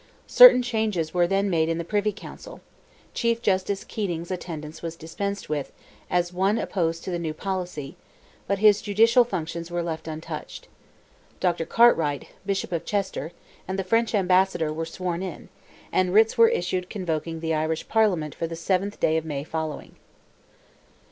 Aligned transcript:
Certain 0.25 0.63
changes 0.63 1.13
were 1.13 1.27
then 1.27 1.47
made 1.47 1.69
in 1.69 1.77
the 1.77 1.83
Privy 1.83 2.11
Council; 2.11 2.59
Chief 3.13 3.39
Justice 3.39 3.83
Keating's 3.83 4.31
attendance 4.31 4.81
was 4.81 4.95
dispensed 4.95 5.47
with 5.47 5.71
as 6.09 6.33
one 6.33 6.57
opposed 6.57 7.03
to 7.03 7.11
the 7.11 7.19
new 7.19 7.35
policy, 7.35 7.95
but 8.47 8.57
his 8.57 8.81
judicial 8.81 9.23
functions 9.23 9.69
were 9.69 9.83
left 9.83 10.07
untouched. 10.07 10.67
Dr. 11.39 11.67
Cartwright, 11.67 12.29
Bishop 12.47 12.71
of 12.71 12.83
Chester, 12.83 13.31
and 13.67 13.77
the 13.77 13.83
French 13.83 14.15
Ambassador 14.15 14.73
were 14.73 14.87
sworn 14.87 15.21
in, 15.21 15.49
and 15.91 16.15
writs 16.15 16.35
were 16.35 16.49
issued 16.49 16.89
convoking 16.89 17.39
the 17.39 17.53
Irish 17.53 17.87
Parliament 17.87 18.33
for 18.33 18.47
the 18.47 18.55
7th 18.55 18.99
day 18.99 19.17
of 19.17 19.23
May 19.25 19.43
following. 19.43 19.97